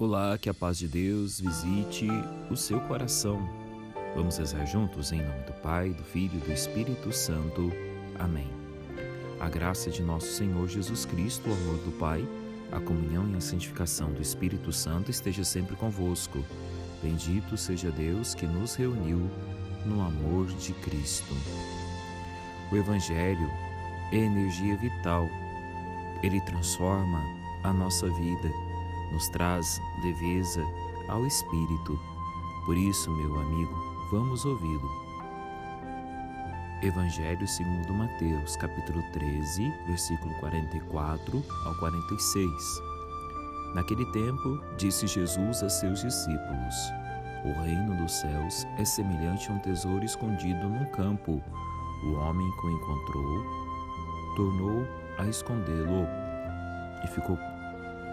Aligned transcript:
Olá, 0.00 0.38
que 0.38 0.48
a 0.48 0.54
paz 0.54 0.78
de 0.78 0.86
Deus 0.86 1.40
visite 1.40 2.06
o 2.48 2.56
seu 2.56 2.78
coração. 2.82 3.36
Vamos 4.14 4.38
rezar 4.38 4.64
juntos 4.64 5.10
em 5.10 5.20
nome 5.20 5.42
do 5.42 5.52
Pai, 5.54 5.90
do 5.90 6.04
Filho 6.04 6.36
e 6.36 6.40
do 6.40 6.52
Espírito 6.52 7.10
Santo. 7.10 7.72
Amém. 8.16 8.46
A 9.40 9.48
graça 9.48 9.90
de 9.90 10.00
nosso 10.00 10.28
Senhor 10.28 10.68
Jesus 10.68 11.04
Cristo, 11.04 11.50
o 11.50 11.52
amor 11.52 11.78
do 11.78 11.90
Pai, 11.98 12.24
a 12.70 12.78
comunhão 12.78 13.28
e 13.30 13.38
a 13.38 13.40
santificação 13.40 14.12
do 14.12 14.22
Espírito 14.22 14.72
Santo 14.72 15.10
esteja 15.10 15.42
sempre 15.42 15.74
convosco. 15.74 16.44
Bendito 17.02 17.56
seja 17.56 17.90
Deus 17.90 18.36
que 18.36 18.46
nos 18.46 18.76
reuniu 18.76 19.28
no 19.84 20.00
amor 20.00 20.46
de 20.46 20.74
Cristo. 20.74 21.34
O 22.70 22.76
Evangelho 22.76 23.50
é 24.12 24.16
energia 24.16 24.76
vital. 24.76 25.28
Ele 26.22 26.40
transforma 26.42 27.20
a 27.64 27.72
nossa 27.72 28.08
vida 28.08 28.67
nos 29.12 29.28
traz 29.28 29.80
leveza 30.02 30.64
ao 31.08 31.26
espírito. 31.26 31.98
Por 32.66 32.76
isso, 32.76 33.10
meu 33.10 33.40
amigo, 33.40 33.74
vamos 34.10 34.44
ouvi-lo. 34.44 35.08
Evangelho 36.82 37.46
segundo 37.48 37.92
Mateus, 37.92 38.56
capítulo 38.56 39.02
13, 39.12 39.72
versículo 39.88 40.32
44 40.38 41.42
ao 41.66 41.74
46. 41.76 42.48
Naquele 43.74 44.06
tempo, 44.12 44.60
disse 44.76 45.06
Jesus 45.06 45.62
a 45.62 45.68
seus 45.68 46.02
discípulos: 46.02 46.74
O 47.44 47.62
reino 47.62 47.96
dos 47.96 48.12
céus 48.12 48.64
é 48.78 48.84
semelhante 48.84 49.50
a 49.50 49.54
um 49.54 49.58
tesouro 49.58 50.04
escondido 50.04 50.68
num 50.68 50.84
campo. 50.92 51.42
O 52.04 52.12
homem 52.12 52.48
que 52.52 52.66
o 52.66 52.70
encontrou 52.70 53.44
tornou 54.36 54.86
a 55.18 55.26
escondê-lo 55.26 56.06
e 57.02 57.08
ficou 57.08 57.36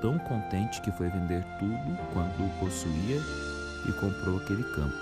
tão 0.00 0.18
contente 0.18 0.80
que 0.80 0.90
foi 0.92 1.08
vender 1.08 1.44
tudo 1.58 1.98
quanto 2.12 2.58
possuía 2.58 3.20
e 3.86 3.92
comprou 3.92 4.38
aquele 4.38 4.64
campo. 4.74 4.96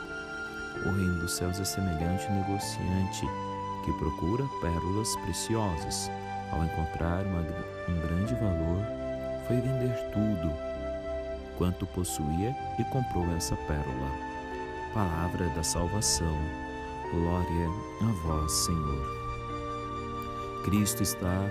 O 0.84 0.90
reino 0.90 1.20
dos 1.20 1.32
céus 1.32 1.58
é 1.58 1.64
semelhante 1.64 2.30
negociante 2.30 3.26
que 3.84 3.92
procura 3.94 4.44
pérolas 4.60 5.14
preciosas. 5.24 6.10
Ao 6.52 6.62
encontrar 6.64 7.24
uma, 7.24 7.40
um 7.40 8.00
grande 8.00 8.34
valor, 8.34 8.82
foi 9.46 9.60
vender 9.60 9.94
tudo 10.12 10.52
quanto 11.56 11.86
possuía 11.86 12.54
e 12.78 12.84
comprou 12.84 13.26
essa 13.36 13.56
pérola. 13.56 14.10
Palavra 14.92 15.48
da 15.50 15.62
salvação. 15.62 16.36
Glória 17.10 17.68
a 18.02 18.26
vós, 18.26 18.52
Senhor. 18.52 19.06
Cristo 20.64 21.02
está 21.02 21.48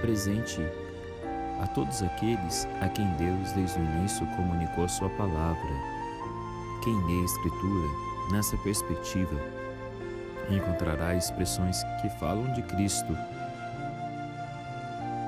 presente 0.00 0.60
a 1.60 1.66
todos 1.66 2.02
aqueles 2.02 2.66
a 2.80 2.88
quem 2.88 3.06
Deus 3.14 3.52
desde 3.52 3.78
o 3.78 3.82
início 3.82 4.26
comunicou 4.36 4.88
sua 4.88 5.08
palavra. 5.10 5.70
Quem 6.82 6.94
lê 7.04 7.22
a 7.22 7.24
Escritura 7.24 7.88
nessa 8.30 8.56
perspectiva 8.58 9.40
encontrará 10.50 11.14
expressões 11.14 11.82
que 12.00 12.08
falam 12.20 12.52
de 12.52 12.62
Cristo 12.62 13.16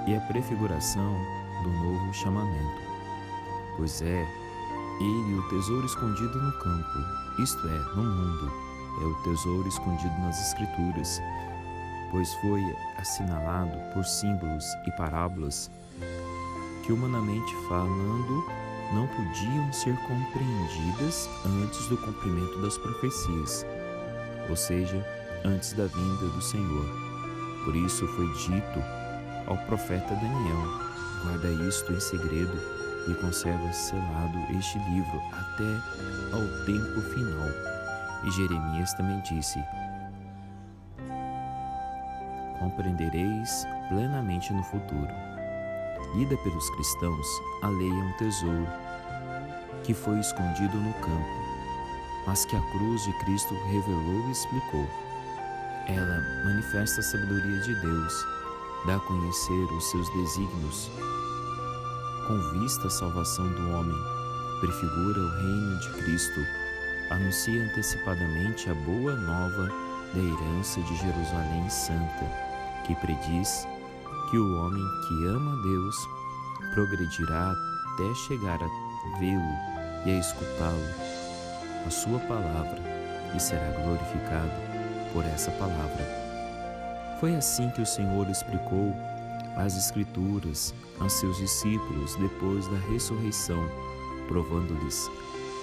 e 0.06 0.17
a 0.17 0.21
prefiguração 0.23 1.19
do 1.62 1.71
novo 1.71 2.15
chamamento, 2.15 2.83
pois 3.77 4.01
é 4.01 4.27
ele 5.01 5.34
o 5.34 5.49
tesouro 5.49 5.87
escondido 5.87 6.41
no 6.41 6.53
campo, 6.59 7.43
isto 7.43 7.69
é, 7.69 7.79
no 7.95 8.03
mundo, 8.03 8.53
é 9.01 9.05
o 9.05 9.15
tesouro 9.23 9.69
escondido 9.69 10.19
nas 10.21 10.41
Escrituras, 10.49 11.21
pois 12.11 12.33
foi 12.34 12.62
assinalado 12.97 13.77
por 13.93 14.05
símbolos 14.05 14.65
e 14.87 14.93
parábolas 14.93 15.71
que, 16.89 16.92
humanamente 16.94 17.55
falando, 17.69 18.47
não 18.94 19.06
podiam 19.08 19.70
ser 19.75 19.94
compreendidas 20.06 21.28
antes 21.62 21.86
do 21.89 21.98
cumprimento 21.98 22.62
das 22.62 22.78
profecias, 22.78 23.67
ou 24.48 24.56
seja, 24.56 25.06
antes 25.44 25.75
da 25.75 25.84
vinda 25.84 26.27
do 26.28 26.41
Senhor. 26.41 26.87
Por 27.62 27.77
isso 27.77 28.06
foi 28.09 28.27
dito 28.38 28.82
ao 29.47 29.59
profeta 29.66 30.15
Daniel: 30.15 30.62
guarda 31.25 31.50
isto 31.69 31.93
em 31.93 32.00
segredo 32.00 32.59
e 33.06 33.15
conserva 33.16 33.71
selado 33.71 34.38
este 34.59 34.78
livro 34.91 35.21
até 35.31 36.34
ao 36.34 36.65
tempo 36.65 37.03
final. 37.12 37.48
E 38.25 38.31
Jeremias 38.31 38.94
também 38.94 39.21
disse: 39.21 39.62
Compreendereis 42.59 43.66
plenamente 43.91 44.54
no 44.54 44.62
futuro 44.65 45.28
lida 46.14 46.36
pelos 46.38 46.70
cristãos, 46.70 47.26
a 47.62 47.69
lei 47.69 47.91
é 47.91 47.92
um 47.92 48.12
tesouro 48.12 48.69
que 49.84 49.94
foi 49.94 50.19
escondido 50.19 50.76
no 50.76 50.92
campo, 50.94 51.48
mas 52.26 52.44
que 52.44 52.56
a 52.56 52.60
cruz 52.72 53.04
de 53.04 53.12
Cristo 53.25 53.54
revelou 53.70 54.28
e 54.28 54.31
explicou. 54.31 54.86
Ela 55.86 56.22
manifesta 56.44 57.00
a 57.00 57.04
sabedoria 57.04 57.60
de 57.60 57.75
Deus, 57.81 58.26
dá 58.86 58.97
a 58.97 59.00
conhecer 59.00 59.64
os 59.72 59.91
seus 59.91 60.09
desígnios, 60.10 60.91
com 62.26 62.38
vista 62.60 62.88
à 62.88 62.91
salvação 62.91 63.48
do 63.48 63.70
homem, 63.70 63.97
prefigura 64.60 65.20
o 65.20 65.30
reino 65.36 65.80
de 65.80 65.88
Cristo, 66.03 66.41
anuncia 67.10 67.65
antecipadamente 67.65 68.69
a 68.69 68.75
boa 68.75 69.16
nova 69.16 69.72
da 70.12 70.20
herança 70.20 70.80
de 70.82 70.97
Jerusalém 70.97 71.70
Santa, 71.70 72.26
que 72.84 72.94
prediz 72.97 73.66
que 74.31 74.39
o 74.39 74.59
homem 74.59 74.84
que 75.06 75.25
ama 75.27 75.56
Deus 75.62 76.09
progredirá 76.75 77.56
até 77.94 78.15
chegar 78.15 78.62
a 78.62 79.19
vê-lo 79.19 79.78
e 80.05 80.11
a 80.11 80.19
escutá-lo, 80.19 80.84
a 81.87 81.91
sua 81.91 82.19
palavra, 82.21 82.78
e 83.34 83.41
será 83.41 83.71
glorificado 83.83 84.53
por 85.12 85.25
essa 85.25 85.50
palavra. 85.53 86.06
Foi 87.21 87.34
assim 87.34 87.71
que 87.71 87.81
o 87.81 87.87
Senhor 87.87 88.28
explicou 88.28 88.94
as 89.56 89.77
Escrituras 89.77 90.75
a 91.00 91.09
seus 91.09 91.39
discípulos 91.39 92.15
depois 92.16 92.69
da 92.69 92.78
ressurreição, 92.91 93.66
provando-lhes, 94.28 95.10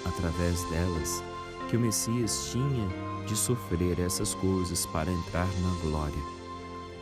através 0.06 0.64
delas, 0.70 1.24
que 1.70 1.78
o 1.78 1.80
Messias 1.80 2.50
tinha 2.52 2.88
de 3.26 3.36
sofrer 3.36 4.00
essas 4.00 4.34
coisas 4.36 4.86
para 4.88 5.12
entrar 5.12 5.48
na 5.62 5.82
glória. 5.82 6.45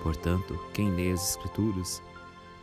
Portanto, 0.03 0.59
quem 0.73 0.93
lê 0.93 1.13
as 1.13 1.29
Escrituras 1.29 2.03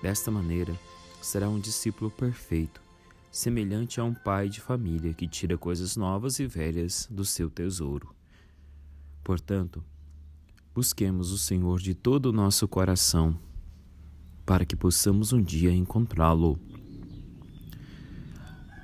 desta 0.03 0.31
maneira 0.31 0.79
será 1.23 1.49
um 1.49 1.59
discípulo 1.59 2.11
perfeito, 2.11 2.83
semelhante 3.31 3.99
a 3.99 4.05
um 4.05 4.13
pai 4.13 4.51
de 4.51 4.61
família 4.61 5.15
que 5.15 5.27
tira 5.27 5.57
coisas 5.57 5.97
novas 5.97 6.39
e 6.39 6.47
velhas 6.47 7.09
do 7.11 7.25
seu 7.25 7.49
tesouro. 7.49 8.15
Portanto, 9.25 9.83
busquemos 10.75 11.33
o 11.33 11.39
Senhor 11.39 11.81
de 11.81 11.95
todo 11.95 12.27
o 12.27 12.33
nosso 12.33 12.69
coração, 12.69 13.39
para 14.45 14.67
que 14.67 14.77
possamos 14.77 15.33
um 15.33 15.43
dia 15.43 15.73
encontrá-lo. 15.73 16.59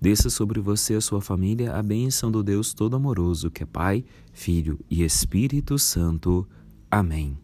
Desça 0.00 0.30
sobre 0.30 0.60
você 0.60 0.94
e 0.94 0.96
a 0.96 1.00
sua 1.00 1.20
família 1.20 1.74
a 1.74 1.82
bênção 1.82 2.30
do 2.30 2.42
Deus 2.42 2.72
Todo-Amoroso, 2.72 3.50
que 3.50 3.64
é 3.64 3.66
Pai, 3.66 4.04
Filho 4.32 4.78
e 4.88 5.02
Espírito 5.02 5.76
Santo. 5.78 6.46
Amém. 6.88 7.36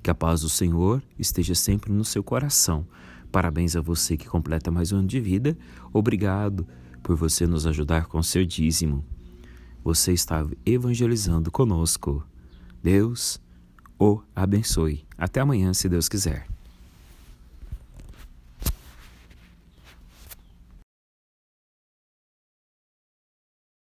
Que 0.00 0.10
a 0.10 0.14
paz 0.14 0.42
do 0.42 0.48
Senhor 0.48 1.02
esteja 1.18 1.54
sempre 1.54 1.92
no 1.92 2.04
seu 2.04 2.22
coração. 2.22 2.86
Parabéns 3.32 3.74
a 3.74 3.80
você 3.80 4.16
que 4.16 4.28
completa 4.28 4.70
mais 4.70 4.92
um 4.92 4.98
ano 4.98 5.08
de 5.08 5.20
vida. 5.20 5.58
Obrigado 5.92 6.66
por 7.02 7.16
você 7.16 7.46
nos 7.46 7.66
ajudar 7.66 8.06
com 8.06 8.22
seu 8.22 8.44
dízimo. 8.44 9.04
Você 9.82 10.12
está 10.12 10.46
evangelizando 10.64 11.50
conosco. 11.50 12.24
Deus 12.82 13.40
o 13.98 14.20
abençoe. 14.34 15.04
Até 15.18 15.40
amanhã, 15.40 15.74
se 15.74 15.88
Deus 15.88 16.08
quiser. 16.08 16.49